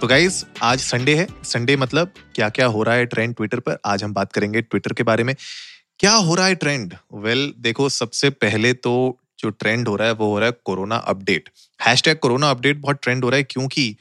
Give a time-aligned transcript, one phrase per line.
[0.00, 3.78] तो गाइज़ आज संडे है। संडे मतलब क्या क्या हो रहा है ट्रेंड ट्विटर पर?
[3.84, 5.34] आज हम बात करेंगे ट्विटर के बारे में।
[5.98, 10.08] क्या हो रहा है ट्रेंड वेल well, देखो सबसे पहले तो जो ट्रेंड हो रहा
[10.08, 11.48] है वो हो रहा है corona update
[12.02, 13.96] hashtag corona update बहुत ट्रेंड हो रहा है क्योंकि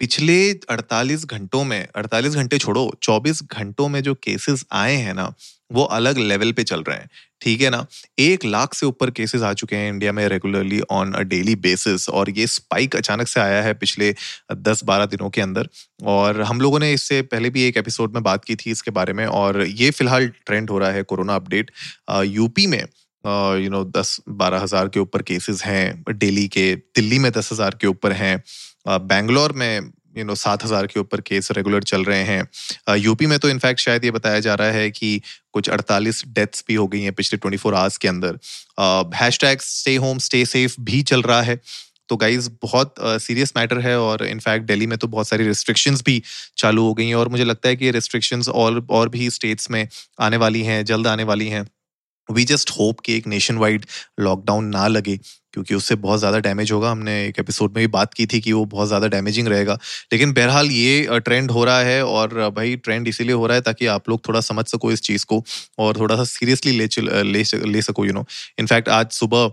[0.00, 0.36] पिछले
[0.70, 5.32] 48 घंटों में 48 घंटे छोड़ो 24 घंटों में जो केसेस आए हैं ना,
[5.72, 7.08] वो अलग लेवल पे चल रहे हैं,
[7.40, 7.86] ठीक है ना?
[8.18, 12.08] एक लाख से ऊपर केसेस आ चुके हैं इंडिया में regularly on a daily basis
[12.08, 14.12] और ये स्पाइक अचानक से आया है पिछले
[14.62, 15.68] 10-12 दिनों के अंदर
[16.04, 19.12] और हम लोगों ने इससे पहले भी एक एपिसोड में बात की थी इसके बारे
[19.12, 21.70] में और ये फ़िलहाल ट्रेंड हो रहा है कोरोना अपडेट
[22.24, 22.82] यूपी में
[23.62, 27.76] यू नो दस बारह हज़ार के ऊपर केसेस हैं, डेली के, दिल्ली में दस हज़ार
[27.80, 28.42] के ऊपर हैं
[28.88, 33.38] बैंगलोर में यू नो सात हज़ार के ऊपर केस रेगुलर चल रहे हैं। यूपी में
[33.38, 35.20] तो इनफैक्ट शायद ये बताया जा रहा है कि
[35.52, 38.38] कुछ 48 डेथ्स भी हो गई हैं पिछले 24 आवर्स के अंदर।
[39.38, 41.60] Hashtag stay home stay safe भी चल रहा है।
[42.08, 46.02] तो गाइज़ बहुत सीरियस uh, मैटर है और इनफैक्ट दिल्ली में तो बहुत सारी रिस्ट्रिक्शंस
[46.02, 46.22] भी
[46.56, 49.70] चालू हो गई हैं और मुझे लगता है कि ये रिस्ट्रिक्शंस और और भी स्टेट्स
[49.70, 49.88] में
[50.20, 51.66] आने वाली हैं जल्द आने वाली हैं।
[52.28, 53.86] वी जस्ट होप कि एक नेशन वाइड
[54.20, 55.16] लॉकडाउन ना लगे
[55.54, 58.52] क्योंकि उससे बहुत ज़्यादा डैमेज होगा। हमने एक एपिसोड में भी बात की थी कि
[58.52, 59.78] वो बहुत ज़्यादा डैमेजिंग रहेगा।
[60.12, 63.86] लेकिन बहरहाल ये ट्रेंड हो रहा है और भाई ट्रेंड इसीलिए हो रहा है ताकि
[63.88, 65.42] आप लोग थोड़ा समझ सको इस चीज़ को
[65.78, 66.88] और थोड़ा सा सीरियसली ले
[67.22, 68.26] ले, ले सको यू नो
[68.58, 69.52] इनफैक्ट आज सुबह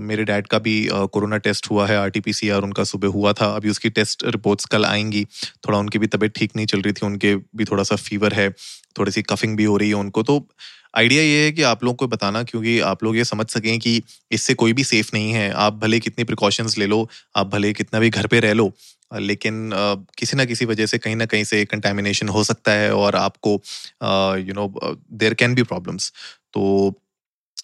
[0.00, 3.90] मेरे डैड का भी कोरोना टेस्ट हुआ है आरटीपीसीआर उनका सुबह हुआ था। अभी उसकी
[3.90, 5.24] टेस्ट रिपोर्ट्स कल आएँगी।
[5.66, 8.50] थोड़ा उनकी भी तबीयत ठीक नहीं चल रही थी उनके भी थोड़ा सा फीवर है
[8.98, 10.38] थोड़ी सी कफिंग भी हो रही है उनको। तो
[10.94, 14.02] आइडिया ये है कि आप लोग को बताना, क्योंकि आप लोग ये समझ सकें कि
[14.30, 18.00] इससे कोई भी सेफ़ नहीं है। आप भले कितनी प्रिकॉशंस ले लो, आप भले कितना
[18.00, 18.72] भी घर पे रह लो,
[19.10, 19.70] लेकिन
[20.18, 23.52] किसी ना किसी वजह से कहीं ना कहीं से कंटेमिनेशन हो सकता है और आपको
[24.38, 24.72] you know
[25.14, 26.12] there can be problems
[26.54, 26.94] तो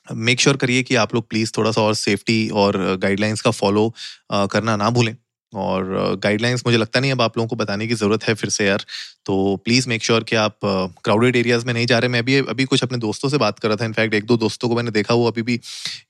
[0.09, 3.93] मेक श्योर करिए कि आप लोग प्लीज़ थोड़ा सा और सेफ्टी और गाइडलाइंस का फॉलो
[4.33, 5.15] करना ना भूलें।
[5.53, 8.67] और गाइडलाइंस मुझे लगता नहीं अब आप लोगों को बताने की ज़रूरत है फिर से
[8.67, 8.85] यार।
[9.27, 12.65] तो प्लीज़ मेक श्योर कि आप क्राउडेड एरियाज़ में नहीं जा रहे। मैं अभी अभी
[12.65, 15.15] कुछ अपने दोस्तों से बात कर रहा था। इनफैक्ट एक दो दोस्तों को मैंने देखा,
[15.15, 15.55] वो अभी भी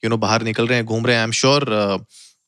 [0.04, 2.04] यू नो बाहर निकल रहे हैं, घूम रहे हैं। आई एम श्योर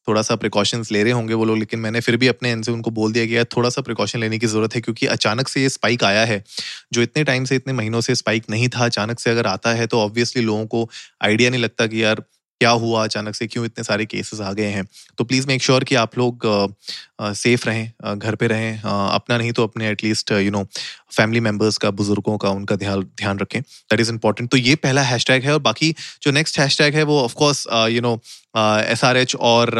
[0.08, 2.72] थोड़ा सा प्रिकॉशंस ले रहे होंगे वो लोग, लेकिन मैंने फिर भी अपने एंड से
[2.72, 5.68] उनको बोल दिया गया थोड़ा सा प्रिकॉशन लेने की ज़रूरत है, क्योंकि अचानक से ये
[5.68, 6.42] स्पाइक आया है।
[6.92, 9.86] जो इतने टाइम से, इतने महीनों से स्पाइक नहीं था, अचानक से अगर आता है
[9.86, 10.88] तो ऑब्वियसली लोगों को
[11.22, 12.22] आइडिया नहीं लगता कि यार
[12.62, 14.86] क्या हुआ, अचानक से क्यों इतने सारे केसेस आ गए हैं?
[15.18, 16.46] तो प्लीज़ मेक श्योर कि आप लोग
[17.36, 20.64] सेफ़ रहें घर पे रहें अपना नहीं तो अपने at least you know
[21.12, 25.02] family members का, बुज़ुर्गों का उनका ध्यान ध्यान रखें। दैट इज़ इंपॉर्टेंट तो ये पहला
[25.02, 28.14] हैशटैग है और बाकी जो नेक्स्ट हैशटैग है वो of course you know
[28.56, 29.70] S R H और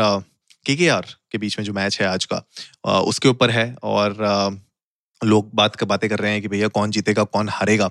[0.66, 4.16] के के आर के बीच में जो मैच है आज का उसके ऊपर है और
[5.25, 7.91] लोग बात कर बातें कर रहे हैं कि भैया कौन जीतेगा कौन हारेगा।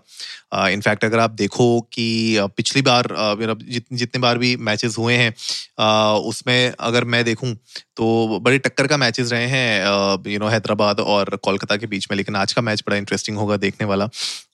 [0.70, 3.08] इनफैक्ट अगर आप देखो कि पिछली बार
[3.62, 5.34] जित, जितने बार भी मैचेस हुए हैं
[6.20, 7.56] उसमें अगर मैं देखूँ
[8.02, 12.16] तो बड़े टक्कर का मैचेस रहे हैं यू नो हैदराबाद और कोलकाता के बीच में,
[12.18, 14.10] लेकिन आज का मैच बड़ा इंटरेस्टिंग होगा देखने वाला।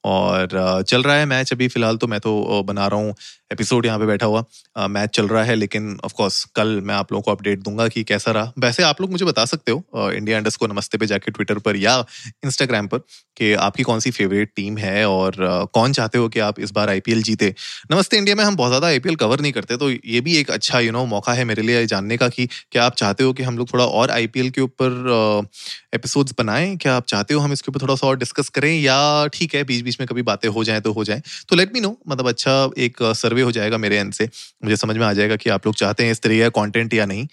[0.06, 3.16] और चल रहा है मैच अभी फ़िलहाल तो मैं तो बना रहा हूँ
[3.52, 7.12] एपिसोड यहाँ पे बैठा हुआ। मैच चल रहा है, लेकिन ऑफ़ कोर्स कल मैं आप
[7.12, 10.38] लोगों को अपडेट दूँगा कि कैसा रहा। वैसे आप लोग मुझे बता सकते हो इंडिया
[10.38, 11.98] इंडस को नमस्ते पे जाके ट्विटर पर या
[12.46, 13.00] इंस्टाग्राम पर
[13.38, 15.36] कि आपकी कौन सी फेवरेट टीम है और
[15.74, 17.54] कौन चाहते हो कि आप इस बार आईपीएल जीते।
[17.92, 20.80] नमस्ते इंडिया में हम बहुत ज़्यादा आईपीएल कवर नहीं करते तो ये भी एक अच्छा
[20.80, 23.58] यू नो मौका है मेरे लिए जानने का कि क्या आप चाहते हो कि हम
[23.58, 25.48] लोग थोड़ा और आईपीएल के ऊपर
[25.94, 28.72] एपिसोड्स बनाएँ। क्या आप चाहते हो हम इसके ऊपर थोड़ा सा और डिस्कस करें?
[28.74, 31.74] या ठीक है बीच बीच में कभी बातें हो जाए तो हो जाए। तो लेट
[31.74, 34.30] मी नो मतलब अच्छा एक सर्वे हो जाएगा मेरे एंड से।
[34.64, 37.06] मुझे समझ में आ जाएगा कि आप लोग चाहते हैं इस तरह का कॉन्टेंट या
[37.06, 37.28] नहीं।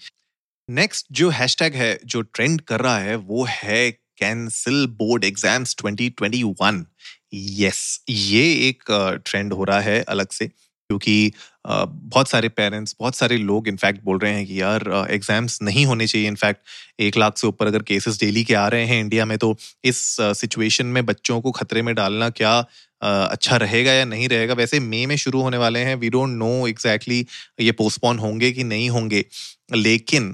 [0.69, 6.85] नेक्स्ट जो हैशटैग है, जो ट्रेंड कर रहा है, वो है कैंसिल बोर्ड एग्ज़ाम्स 2021
[7.33, 8.83] यस ये एक
[9.25, 10.49] ट्रेंड हो रहा है अलग से।
[10.89, 11.31] क्योंकि
[11.67, 16.07] बहुत सारे पेरेंट्स बहुत सारे लोग इनफैक्ट बोल रहे हैं कि यार एग्ज़ाम्स नहीं होने
[16.07, 16.61] चाहिए। इनफैक्ट
[17.01, 20.05] एक लाख से ऊपर अगर केसेस डेली के आ रहे हैं इंडिया में तो इस
[20.19, 22.53] सिचुएशन में बच्चों को खतरे में डालना क्या
[23.01, 26.67] अच्छा रहेगा या नहीं रहेगा, वैसे मई में शुरू होने वाले हैं। वी डोंट नो
[26.67, 27.25] एग्जैक्टली
[27.61, 29.25] ये पोस्टपोन होंगे कि नहीं होंगे।
[29.73, 30.25] लेकिन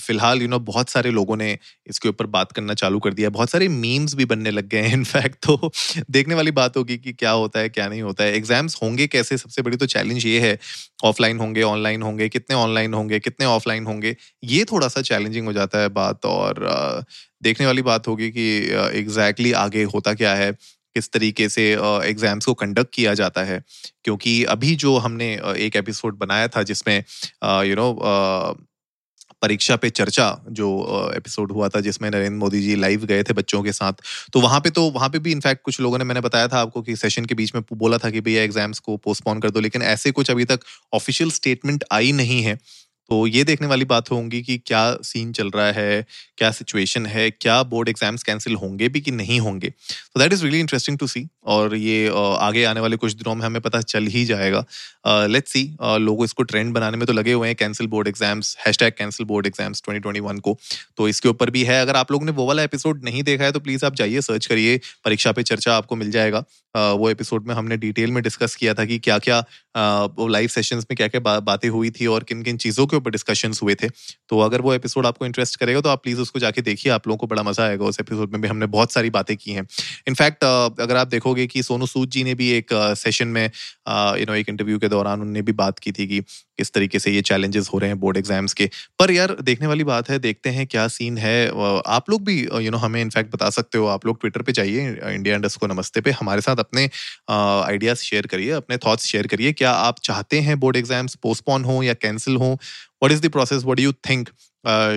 [0.00, 3.50] फ़िलहाल यू नो बहुत सारे लोगों ने इसके ऊपर बात करना चालू कर दिया। बहुत
[3.50, 5.70] सारे मीम्स भी बनने लग गए हैं इनफैक्ट तो
[6.10, 9.36] देखने वाली बात होगी कि क्या होता है, क्या नहीं होता है। एग्ज़ाम्स होंगे कैसे?
[9.38, 10.58] सबसे बड़ी तो चैलेंज ये है।
[11.04, 14.16] ऑफलाइन होंगे ऑनलाइन होंगे, कितने ऑनलाइन होंगे, कितने ऑफलाइन होंगे?
[14.44, 17.04] ये थोड़ा सा चैलेंजिंग हो जाता है बात और
[17.42, 18.48] देखने वाली बात होगी कि
[18.98, 20.50] एग्जैक्टली आगे होता क्या है।
[20.96, 21.70] किस तरीके से
[22.04, 23.62] एग्ज़ाम्स को कंडक्ट किया जाता है।
[24.04, 26.96] क्योंकि अभी जो हमने एक एपिसोड बनाया था जिसमें
[27.64, 27.92] यू नो
[29.42, 30.66] परीक्षा पे चर्चा जो
[31.16, 34.00] एपिसोड हुआ था जिसमें नरेंद्र मोदी जी लाइव गए थे बच्चों के साथ
[34.32, 36.82] तो वहाँ पे तो वहाँ पे भी इनफैक्ट कुछ लोगों ने मैंने बताया था आपको
[36.82, 39.82] कि सेशन के बीच में बोला था कि भैया एग्ज़ाम्स को पोस्टपोन कर दो, लेकिन
[39.84, 40.60] ऐसे कुछ अभी तक
[40.92, 42.58] ऑफिशियल स्टेटमेंट आई नहीं है।
[43.10, 46.04] तो ये देखने वाली बात होंगी कि क्या सीन चल रहा है,
[46.38, 50.42] क्या सिचुएशन है, क्या बोर्ड एग्ज़ाम्स कैंसिल होंगे भी कि नहीं होंगे। तो that is
[50.44, 52.08] really interesting to see और ये
[52.38, 54.64] आगे आने वाले कुछ दिनों में हमें पता चल ही जाएगा।
[55.26, 55.64] लेट्स सी
[56.00, 59.46] लोग इसको ट्रेंड बनाने में तो लगे हुए हैं cancel board exams hashtag cancel board
[59.46, 60.56] exams 2021 को।
[60.98, 63.52] तो इसके ऊपर भी है। अगर आप लोगों ने वो वाला एपिसोड नहीं देखा है
[63.52, 66.44] तो प्लीज़ आप जाइए सर्च करिए, परीक्षा पे चर्चा आपको मिल जाएगा।
[66.74, 69.38] वो एपिसोड में हमने डिटेल में डिस्कस किया था कि क्या क्या
[70.20, 73.52] लाइव सेशंस में क्या क्या बातें हुई थी और किन किन चीज़ों के ऊपर डिस्कशन
[73.62, 73.88] हुए थे।
[74.28, 77.18] तो अगर वो एपिसोड आपको इंटरेस्ट करेगा तो आप प्लीज़ उसको जाके देखिए। आप लोगों
[77.18, 79.66] को बड़ा मज़ा आएगा उस एपिसोड में भी। हमने बहुत सारी बातें की हैं।
[80.08, 84.34] इनफैक्ट अगर आप देखोगे कि सोनू सूद जी ने भी एक सेशन में यू नो
[84.34, 86.20] एक इंटरव्यू के दौरान उन्होंने भी बात की थी कि
[86.58, 89.84] किस तरीके से ये चैलेंजेस हो रहे हैं बोर्ड एग्ज़ाम्स के। पर यार, देखने वाली
[89.84, 91.48] बात है, देखते हैं क्या सीन है।
[91.88, 94.86] आप लोग भी यू नो हमें इनफैक्ट बता सकते हो। आप लोग ट्विटर पे जाइए
[95.06, 96.88] इंडिया इंडस्ट को नमस्ते पे। हमारे साथ अपने
[97.30, 101.82] आइडियाज़ शेयर करिए, अपने थॉट्स शेयर करिए। क्या आप चाहते हैं बोर्ड एग्ज़ाम्स पोस्टपोन हो
[101.82, 102.58] या कैंसिल हो?
[103.02, 104.28] What is the process what you think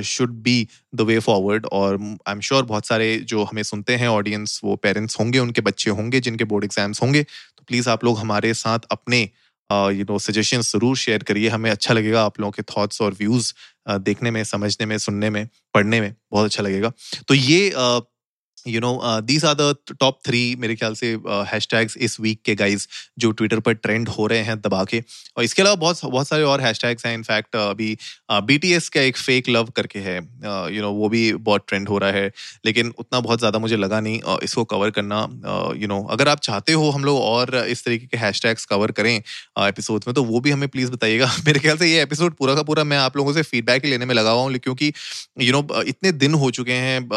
[0.06, 4.08] should be the way forward और आई एम श्योर बहुत सारे जो हमें सुनते हैं
[4.08, 8.18] ऑडियंस वो पेरेंट्स होंगे उनके बच्चे होंगे जिनके बोर्ड एग्ज़ाम्स होंगे। तो प्लीज़ आप लोग
[8.20, 9.22] हमारे साथ अपने
[9.70, 13.54] यू नो सजेशन ज़रूर शेयर करिए। हमें अच्छा लगेगा आप लोगों के थॉट्स और व्यूज़
[13.90, 16.92] uh, देखने में समझने में सुनने में पढ़ने में। बहुत अच्छा लगेगा।
[17.28, 18.02] तो ये uh,
[18.70, 21.08] you know these are the top three मेरे ख्याल से
[21.52, 22.88] हैशटैग्स uh, इस वीक के गाइज़
[23.20, 25.04] जो ट्विटर पर ट्रेंड हो रहे हैं दबा के।
[25.38, 27.98] और इसके अलावा बहुत बहुत सारे और हैश टैग्स हैं इनफैक्ट uh, अभी
[28.32, 31.66] बी टी एस का एक फेक लव करके है। यू uh, नो वो भी बहुत
[31.68, 32.32] ट्रेंड हो रहा है
[32.66, 35.22] लेकिन उतना बहुत ज़्यादा मुझे लगा नहीं इसको कवर करना
[35.78, 38.92] यू नो अगर आप चाहते हो हम लोग और इस तरीके के हैश टैग्स कवर
[38.92, 42.56] करें एपिसोड में तो वो भी हमें प्लीज़ बताइएगा। मेरे ख्याल से ये एपिसोड पूरा
[42.56, 44.92] का पूरा मैं आप लोगों से फीडबैक लेने में लगा हुआ हूँ क्योंकि
[45.42, 47.08] यू नो इतने दिन हो चुके हैं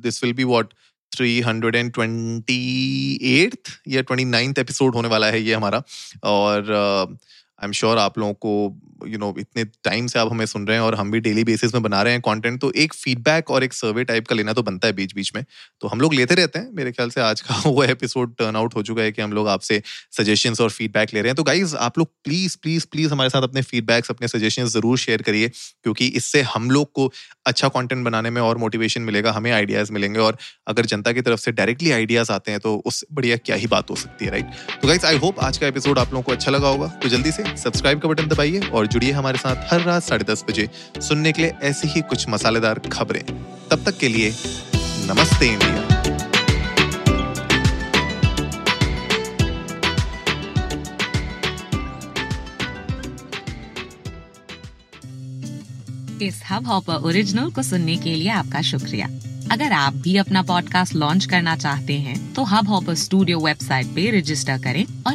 [0.00, 0.72] this will be what
[1.16, 2.58] three hundred and twenty
[3.22, 5.82] eight या ट्वेंटी नाइन्थ एपिसोड होने वाला है ये हमारा।
[6.24, 6.74] और
[7.62, 8.76] आई एम श्योर आप लोगों को
[9.06, 11.20] यू you नो know, इतने टाइम से आप हमें सुन रहे हैं और हम भी
[11.20, 14.34] डेली बेसिस में बना रहे हैं कंटेंट तो एक फीडबैक और एक सर्वे टाइप का
[14.34, 15.44] लेना तो बनता है बीच बीच में।
[15.80, 18.74] तो हम लोग लेते रहते हैं मेरे ख्याल से आज का वो एपिसोड टर्न आउट
[18.76, 19.82] हो चुका है कि हम लोग आपसे
[20.12, 23.42] सजेशन और फीडबैक ले रहे हैं। तो गाइज़ आप लोग प्लीज़ प्लीज़ प्लीज़ हमारे साथ
[23.42, 27.12] अपने फीडबैक्स अपने सजेशन ज़रूर शेयर करिए क्योंकि इससे हम लोग को
[27.46, 31.40] अच्छा कॉन्टेंट बनाने में और मोटिवेशन मिलेगा हमें आइडियाज़ मिलेंगे और अगर जनता की तरफ़
[31.40, 34.80] से डायरेक्टली आइडियाज़ आते हैं तो उससे बढ़िया क्या ही बात हो सकती है राइट
[34.82, 37.32] तो गाइज़ आई होप आज का एपिसोड आप लोगों को अच्छा लगा होगा। तो जल्दी
[37.32, 41.32] से सब्सक्राइब का बटन दबाइए और जुड़िए हमारे साथ हर रात साढ़े दस बजे सुनने
[41.32, 43.22] के लिए ऐसी ही कुछ मसालेदार खबरें।
[43.70, 44.34] तब तक के लिए
[44.80, 45.82] नमस्ते इंडिया।
[56.22, 59.06] इस हब हॉपर ओरिजिनल को सुनने के लिए आपका शुक्रिया।
[59.52, 64.18] अगर आप भी अपना पॉडकास्ट लॉन्च करना चाहते हैं, तो हब हॉपर स्टूडियो वेबसाइट पे
[64.18, 65.14] रजिस्टर करें और